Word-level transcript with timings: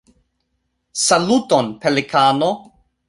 Saluton 1.05 1.67
Pelikano! 1.79 2.49